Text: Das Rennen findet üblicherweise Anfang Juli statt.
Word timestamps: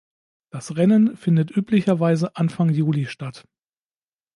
Das 0.49 0.75
Rennen 0.77 1.15
findet 1.15 1.55
üblicherweise 1.55 2.35
Anfang 2.35 2.69
Juli 2.71 3.05
statt. 3.05 3.45